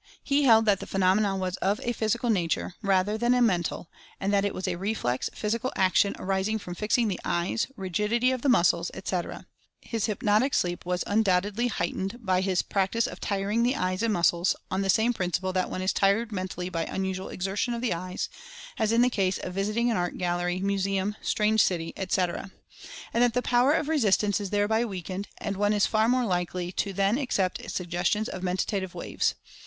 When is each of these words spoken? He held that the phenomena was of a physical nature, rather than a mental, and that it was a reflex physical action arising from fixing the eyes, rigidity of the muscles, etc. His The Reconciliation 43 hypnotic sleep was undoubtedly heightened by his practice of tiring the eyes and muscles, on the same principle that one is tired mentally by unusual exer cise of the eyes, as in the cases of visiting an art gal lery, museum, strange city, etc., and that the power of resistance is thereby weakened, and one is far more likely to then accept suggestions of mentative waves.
He 0.23 0.45
held 0.45 0.65
that 0.65 0.79
the 0.79 0.87
phenomena 0.87 1.35
was 1.35 1.57
of 1.57 1.79
a 1.83 1.93
physical 1.93 2.31
nature, 2.31 2.73
rather 2.81 3.19
than 3.19 3.35
a 3.35 3.39
mental, 3.39 3.87
and 4.19 4.33
that 4.33 4.43
it 4.43 4.51
was 4.51 4.67
a 4.67 4.75
reflex 4.75 5.29
physical 5.31 5.71
action 5.75 6.15
arising 6.17 6.57
from 6.57 6.73
fixing 6.73 7.07
the 7.07 7.19
eyes, 7.23 7.67
rigidity 7.75 8.31
of 8.31 8.41
the 8.41 8.49
muscles, 8.49 8.89
etc. 8.95 9.45
His 9.79 10.07
The 10.07 10.13
Reconciliation 10.13 10.17
43 10.25 10.27
hypnotic 10.27 10.53
sleep 10.55 10.85
was 10.87 11.03
undoubtedly 11.05 11.67
heightened 11.67 12.25
by 12.25 12.41
his 12.41 12.63
practice 12.63 13.05
of 13.05 13.19
tiring 13.19 13.61
the 13.61 13.75
eyes 13.75 14.01
and 14.01 14.11
muscles, 14.11 14.55
on 14.71 14.81
the 14.81 14.89
same 14.89 15.13
principle 15.13 15.53
that 15.53 15.69
one 15.69 15.83
is 15.83 15.93
tired 15.93 16.31
mentally 16.31 16.69
by 16.69 16.85
unusual 16.85 17.27
exer 17.27 17.53
cise 17.53 17.75
of 17.75 17.81
the 17.81 17.93
eyes, 17.93 18.27
as 18.79 18.91
in 18.91 19.03
the 19.03 19.09
cases 19.11 19.43
of 19.43 19.53
visiting 19.53 19.91
an 19.91 19.97
art 19.97 20.17
gal 20.17 20.37
lery, 20.37 20.61
museum, 20.61 21.15
strange 21.21 21.61
city, 21.61 21.93
etc., 21.95 22.49
and 23.13 23.21
that 23.21 23.35
the 23.35 23.43
power 23.43 23.73
of 23.73 23.87
resistance 23.87 24.41
is 24.41 24.49
thereby 24.49 24.83
weakened, 24.83 25.27
and 25.37 25.55
one 25.57 25.73
is 25.73 25.85
far 25.85 26.09
more 26.09 26.25
likely 26.25 26.71
to 26.71 26.91
then 26.91 27.19
accept 27.19 27.69
suggestions 27.69 28.27
of 28.27 28.41
mentative 28.41 28.95
waves. 28.95 29.35